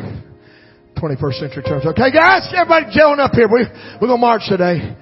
[0.99, 1.85] 21st century terms.
[1.85, 3.47] Okay, guys, everybody gelling up here.
[3.47, 3.63] We,
[4.01, 4.95] we're going to march today.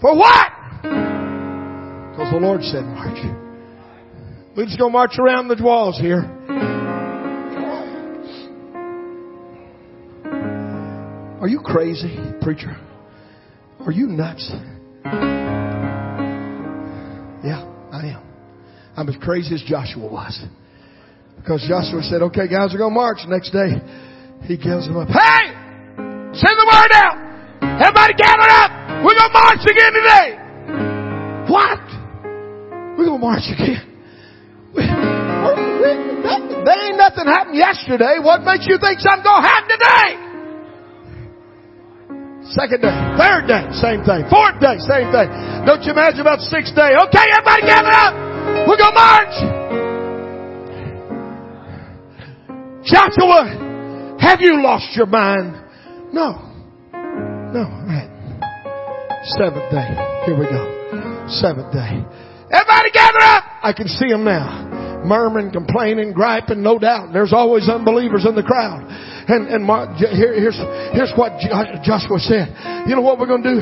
[0.00, 0.50] For what?
[0.82, 3.18] Because the Lord said march.
[4.56, 6.24] We're just going to march around the walls here.
[11.40, 12.76] Are you crazy, preacher?
[13.80, 14.50] Are you nuts?
[17.44, 17.60] Yeah,
[17.92, 18.22] I am.
[18.96, 20.42] I'm as crazy as Joshua was.
[21.36, 23.18] Because Joshua said, okay guys, we're going to march.
[23.26, 23.76] Next day,
[24.44, 25.08] he gives them up.
[25.08, 25.52] Hey!
[26.36, 27.16] Send the word out!
[27.80, 28.70] Everybody gather up!
[29.04, 30.36] We're to march again today!
[31.48, 31.80] What?
[32.98, 33.84] We're to march again.
[34.74, 35.90] We, we,
[36.26, 38.18] that, there ain't nothing happened yesterday.
[38.20, 40.24] What makes you think something's to happen today?
[42.52, 44.28] Second day, third day, same thing.
[44.28, 45.28] Fourth day, same thing.
[45.64, 46.92] Don't you imagine about sixth day?
[46.92, 48.12] Okay, everybody gather up.
[48.68, 49.34] We're going to march.
[52.84, 53.63] Joshua,
[54.24, 55.52] have you lost your mind?
[56.12, 56.50] No.
[57.52, 57.64] No,
[59.36, 59.88] Seventh day.
[60.26, 61.26] Here we go.
[61.28, 62.04] Seventh day.
[62.52, 63.44] Everybody gather up!
[63.62, 65.02] I can see them now.
[65.04, 67.12] Murmuring, complaining, griping, no doubt.
[67.12, 68.84] There's always unbelievers in the crowd.
[69.28, 69.64] And, and
[69.96, 70.56] here, here's,
[70.92, 71.40] here's what
[71.84, 72.52] Joshua said.
[72.88, 73.60] You know what we're going to do?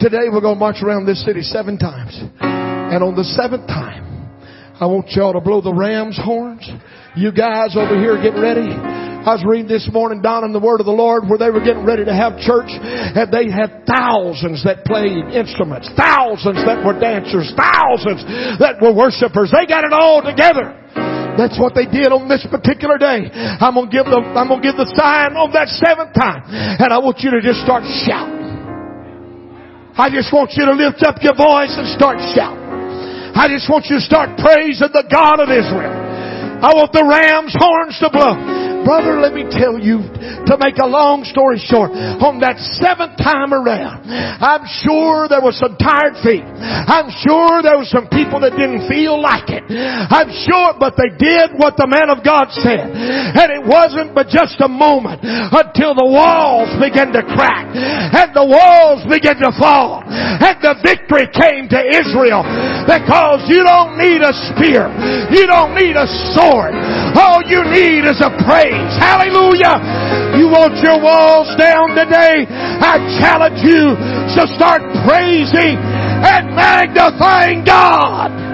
[0.00, 2.16] Today we're going to march around this city seven times.
[2.40, 4.32] And on the seventh time,
[4.80, 6.68] I want y'all to blow the ram's horns.
[7.16, 8.91] You guys over here get ready.
[9.22, 11.62] I was reading this morning down in the Word of the Lord where they were
[11.62, 16.98] getting ready to have church and they had thousands that played instruments, thousands that were
[16.98, 18.26] dancers, thousands
[18.58, 19.54] that were worshipers.
[19.54, 20.74] They got it all together.
[21.38, 23.30] That's what they did on this particular day.
[23.30, 26.42] I'm gonna give the, I'm gonna give the sign on that seventh time.
[26.50, 28.42] And I want you to just start shouting.
[29.94, 33.38] I just want you to lift up your voice and start shouting.
[33.38, 35.94] I just want you to start praising the God of Israel.
[36.58, 38.71] I want the ram's horns to blow.
[38.84, 40.02] Brother, let me tell you,
[40.46, 45.58] to make a long story short, on that seventh time around, I'm sure there was
[45.58, 46.42] some tired feet.
[46.42, 49.62] I'm sure there was some people that didn't feel like it.
[49.70, 52.90] I'm sure, but they did what the man of God said.
[52.92, 58.44] And it wasn't but just a moment until the walls began to crack and the
[58.44, 62.42] walls began to fall and the victory came to Israel
[62.84, 64.90] because you don't need a spear.
[65.30, 66.74] You don't need a sword.
[67.14, 68.92] All you need is a praise.
[68.98, 69.80] Hallelujah.
[70.38, 72.46] You want your walls down today?
[72.48, 73.96] I challenge you
[74.36, 78.51] to start praising and magnifying God.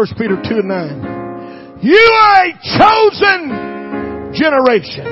[0.00, 3.52] 1 Peter 2 and 9, you are a chosen
[4.32, 5.04] generation.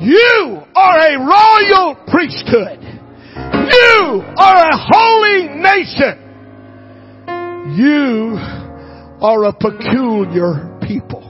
[0.00, 2.80] You are a royal priesthood.
[2.80, 6.16] You are a holy nation.
[7.76, 8.38] You
[9.20, 11.20] are a peculiar people.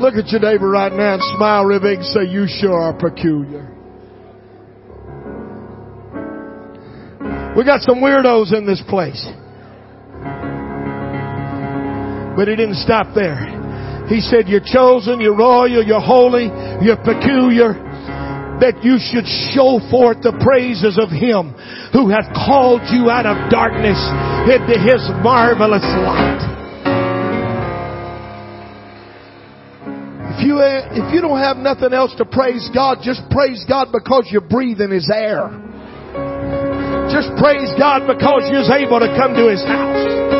[0.00, 2.92] Look at your neighbor right now and smile real big and say, you sure are
[2.92, 3.72] peculiar.
[7.56, 9.24] We got some weirdos in this place.
[12.38, 14.06] But he didn't stop there.
[14.06, 16.46] He said, you're chosen, you're royal, you're holy,
[16.78, 17.74] you're peculiar,
[18.62, 21.50] that you should show forth the praises of him
[21.90, 23.98] who hath called you out of darkness
[24.46, 26.38] into his marvelous light.
[30.38, 34.30] If you, if you don't have nothing else to praise God, just praise God because
[34.30, 35.50] you're breathing his air.
[37.10, 40.37] Just praise God because you're able to come to His house.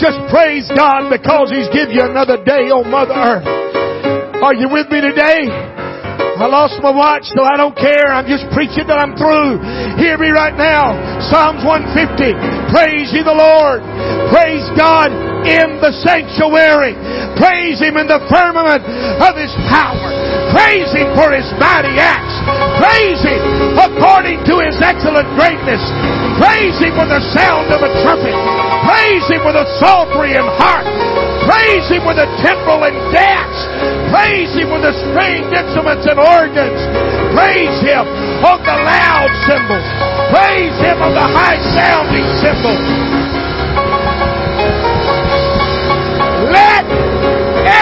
[0.00, 3.44] Just praise God because He's given you another day on Mother Earth.
[4.40, 5.52] Are you with me today?
[6.40, 8.08] I lost my watch, so I don't care.
[8.08, 9.60] I'm just preaching that I'm through.
[10.00, 10.96] Hear me right now.
[11.28, 12.32] Psalms 150.
[12.72, 13.84] Praise ye the Lord.
[14.32, 15.12] Praise God
[15.44, 16.96] in the sanctuary.
[17.36, 18.80] Praise Him in the firmament
[19.20, 20.00] of His power.
[20.48, 22.40] Praise Him for His mighty acts.
[22.80, 25.84] Praise Him according to His excellent greatness.
[26.40, 28.32] Praise Him with the sound of a trumpet.
[28.88, 30.88] Praise Him with a psaltery and harp.
[31.44, 33.60] Praise Him with a timbrel and dance.
[34.08, 36.80] Praise Him with the stringed instruments and organs.
[37.36, 38.08] Praise Him
[38.40, 39.84] on the loud cymbals.
[40.32, 42.88] Praise Him on the high sounding cymbals.
[46.48, 46.88] Let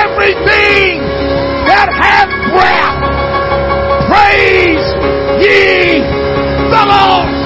[0.03, 0.99] everything
[1.71, 2.99] that hath breath
[4.11, 4.83] praise
[5.39, 6.03] ye
[6.75, 7.38] the Lord.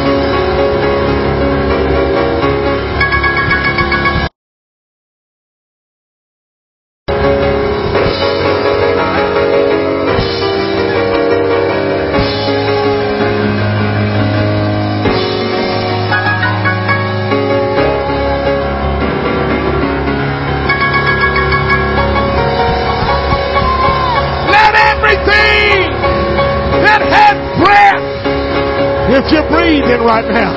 [29.12, 30.52] If you're breathing right now,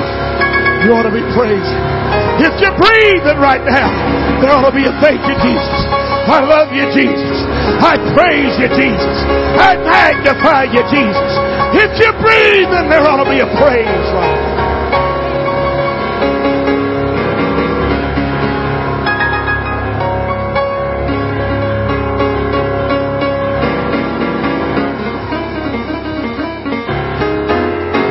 [0.84, 1.82] you ought to be praising.
[2.40, 3.88] If you're breathing right now,
[4.40, 5.78] there ought to be a thank you, Jesus.
[6.28, 7.36] I love you, Jesus.
[7.80, 9.16] I praise you, Jesus.
[9.56, 11.30] I magnify you, Jesus.
[11.76, 14.35] If you're breathing, there ought to be a praise right now.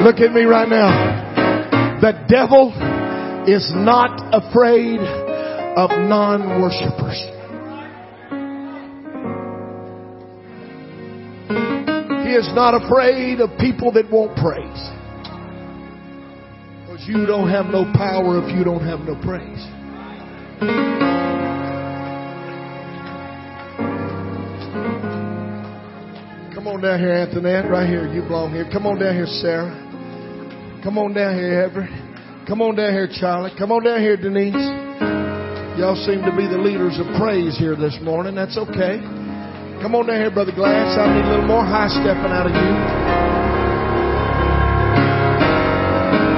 [0.05, 1.99] Look at me right now.
[1.99, 2.69] The devil
[3.47, 7.17] is not afraid of non worshippers.
[12.23, 14.61] He is not afraid of people that won't praise.
[16.85, 19.65] Because you don't have no power if you don't have no praise.
[26.53, 28.07] Come on down here, Antoinette, right here.
[28.07, 28.69] You belong here.
[28.71, 29.84] Come on down here, Sarah.
[30.85, 31.89] Come on down here, Everett.
[32.45, 33.49] Come on down here, Charlie.
[33.57, 34.53] Come on down here, Denise.
[35.81, 38.37] Y'all seem to be the leaders of praise here this morning.
[38.37, 39.01] That's okay.
[39.81, 40.93] Come on down here, Brother Glass.
[40.93, 42.69] I need a little more high stepping out of you.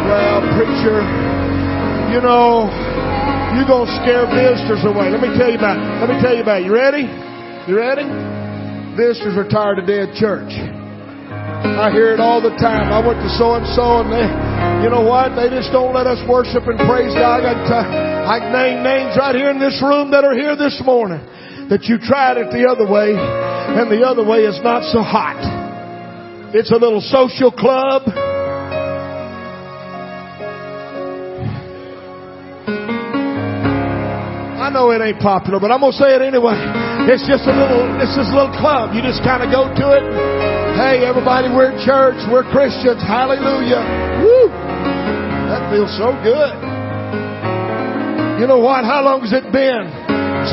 [0.08, 1.04] Well, preacher,
[2.16, 2.72] you know,
[3.52, 5.12] you're going to scare visitors away.
[5.12, 5.84] Let me tell you about it.
[6.00, 6.72] Let me tell you about it.
[6.72, 7.04] You ready?
[7.68, 8.08] You ready?
[8.96, 10.56] Visitors are tired of dead church.
[11.66, 12.94] I hear it all the time.
[12.94, 14.26] I went to so and so and they
[14.86, 15.34] You know what?
[15.34, 17.42] They just don't let us worship and praise God.
[17.42, 20.56] I can, uh, I can name names right here in this room that are here
[20.56, 21.22] this morning
[21.70, 25.42] that you tried it the other way and the other way is not so hot.
[26.54, 28.04] It's a little social club.
[34.58, 36.56] I know it ain't popular, but I'm gonna say it anyway.
[37.10, 38.94] It's just a little, it's just a little club.
[38.94, 40.57] You just kind of go to it.
[40.78, 42.22] Hey, everybody, we're church.
[42.30, 43.02] We're Christians.
[43.02, 43.82] Hallelujah.
[44.22, 44.46] Woo!
[45.50, 46.54] That feels so good.
[48.38, 48.86] You know what?
[48.86, 49.90] How long has it been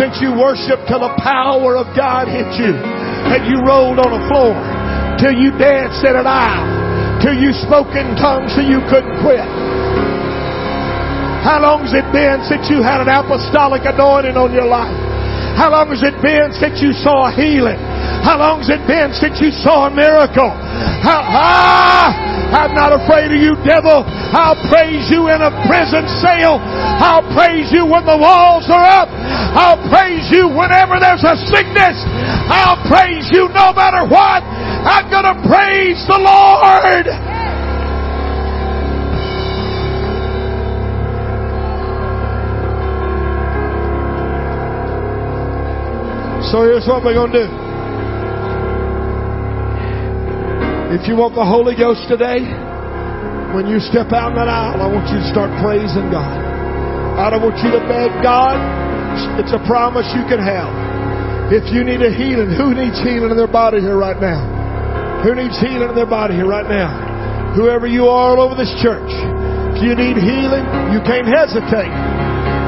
[0.01, 4.25] since you worshiped till the power of God hit you and you rolled on the
[4.33, 4.57] floor
[5.21, 9.45] till you danced in an aisle till you spoke in tongues till you couldn't quit?
[11.45, 14.97] How long has it been since you had an apostolic anointing on your life?
[15.61, 17.77] How long has it been since you saw healing?
[18.25, 20.49] How long's it been since you saw a miracle?
[21.05, 22.09] How, ah,
[22.57, 24.01] I'm not afraid of you, devil.
[24.33, 26.57] I'll praise you in a prison cell.
[26.57, 29.13] I'll praise you when the walls are up.
[29.53, 32.01] I'll praise you whenever there's a sickness.
[32.49, 34.41] I'll praise you no matter what.
[34.41, 37.05] I'm going to praise the Lord.
[46.49, 47.64] So here's what we're going to do.
[50.95, 52.39] If you want the Holy Ghost today,
[53.51, 56.39] when you step out in that aisle, I want you to start praising God.
[57.19, 58.55] I don't want you to beg God.
[59.43, 60.71] It's a promise you can have.
[61.51, 64.47] If you need a healing, who needs healing in their body here right now?
[65.27, 67.55] Who needs healing in their body here right now?
[67.59, 69.11] Whoever you are all over this church,
[69.75, 70.63] if you need healing,
[70.95, 71.91] you can't hesitate.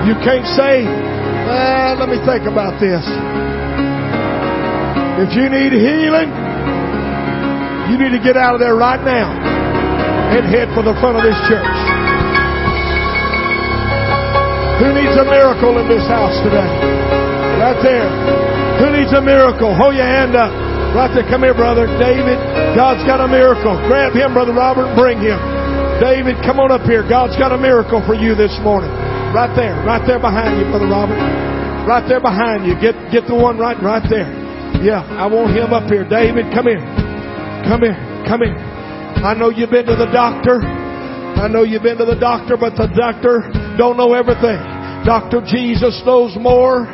[0.02, 3.06] You can't say, well, let me think about this.
[5.22, 6.45] If you need healing,
[7.90, 9.30] you need to get out of there right now
[10.34, 11.76] and head for the front of this church.
[14.82, 16.68] Who needs a miracle in this house today?
[17.56, 18.10] Right there.
[18.82, 19.72] Who needs a miracle?
[19.72, 20.52] Hold your hand up.
[20.92, 21.24] Right there.
[21.24, 21.88] Come here, brother.
[21.96, 22.36] David,
[22.76, 23.72] God's got a miracle.
[23.88, 25.40] Grab him, Brother Robert, and bring him.
[25.96, 27.00] David, come on up here.
[27.08, 28.92] God's got a miracle for you this morning.
[29.32, 29.80] Right there.
[29.88, 31.16] Right there behind you, Brother Robert.
[31.88, 32.76] Right there behind you.
[32.76, 34.28] Get, get the one right, right there.
[34.84, 36.04] Yeah, I want him up here.
[36.04, 36.84] David, come here.
[37.64, 37.96] Come here.
[38.28, 38.56] Come here.
[39.24, 40.60] I know you've been to the doctor.
[40.60, 44.60] I know you've been to the doctor, but the doctor don't know everything.
[45.04, 45.40] Dr.
[45.46, 46.84] Jesus knows more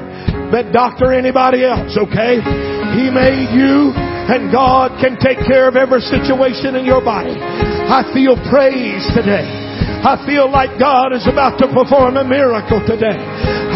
[0.52, 2.38] than doctor anybody else, okay?
[2.92, 7.34] He made you and God can take care of every situation in your body.
[7.34, 9.48] I feel praise today.
[10.02, 13.18] I feel like God is about to perform a miracle today.
[13.18, 13.74] In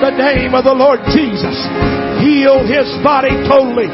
[0.00, 1.56] the name of the Lord Jesus,
[2.20, 3.88] heal his body totally.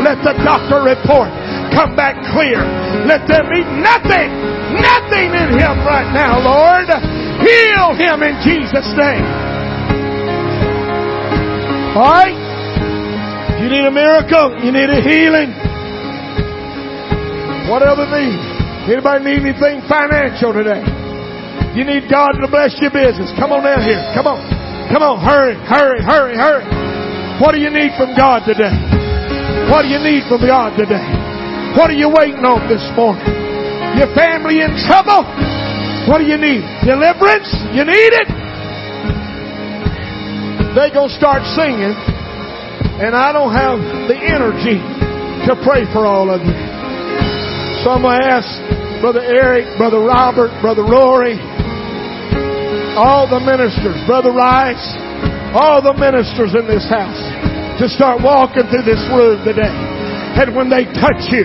[0.00, 1.28] Let the doctor report
[1.76, 2.62] come back clear.
[3.04, 4.32] Let there be nothing,
[4.80, 6.88] nothing in him right now, Lord.
[7.42, 9.26] Heal him in Jesus' name.
[11.92, 12.38] All right?
[13.60, 14.56] You need a miracle.
[14.64, 15.52] You need a healing.
[17.68, 18.40] Whatever need.
[18.90, 20.82] Anybody need anything financial today?
[21.76, 23.30] You need God to bless your business.
[23.38, 24.02] Come on down here.
[24.14, 24.40] Come on.
[24.92, 25.20] Come on.
[25.24, 26.64] Hurry, hurry, hurry, hurry.
[27.40, 29.01] What do you need from God today?
[29.72, 31.00] What do you need from God today?
[31.80, 33.24] What are you waiting on this morning?
[33.96, 35.24] Your family in trouble?
[36.04, 36.60] What do you need?
[36.84, 37.48] Deliverance?
[37.72, 38.28] You need it?
[40.76, 41.96] They gonna start singing,
[43.00, 43.80] and I don't have
[44.12, 44.76] the energy
[45.48, 46.58] to pray for all of you.
[47.80, 48.44] So I'm gonna ask
[49.00, 51.40] Brother Eric, Brother Robert, Brother Rory,
[53.00, 54.84] all the ministers, Brother Rice,
[55.56, 57.51] all the ministers in this house
[57.82, 59.74] to start walking through this room today.
[60.38, 61.42] And when they touch you,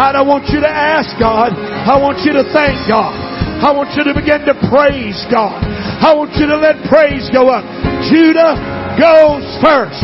[0.00, 1.52] I don't want you to ask God.
[1.52, 3.12] I want you to thank God.
[3.60, 5.60] I want you to begin to praise God.
[6.00, 7.60] I want you to let praise go up.
[8.08, 8.56] Judah
[8.96, 10.00] goes first.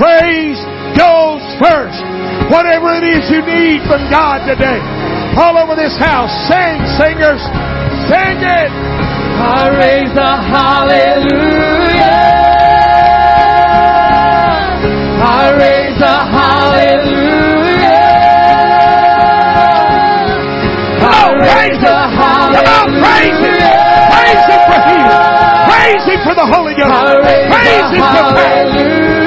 [0.00, 0.56] Praise
[0.96, 2.00] goes first.
[2.48, 4.80] Whatever it is you need from God today,
[5.36, 7.44] all over this house, sing, singers,
[8.08, 8.72] sing it.
[9.36, 11.79] I raise a hallelujah.
[15.20, 18.00] I raise a hallelujah.
[21.00, 21.98] I raise a
[22.56, 23.60] Come on, praise Him.
[23.60, 24.08] hallelujah.
[24.10, 25.22] Praise Him for healing.
[25.68, 26.90] Praise Him for the Holy Ghost.
[27.24, 29.19] Raise Praise Him for power.